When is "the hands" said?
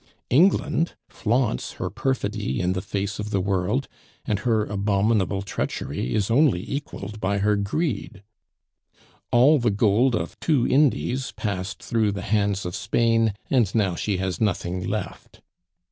12.13-12.65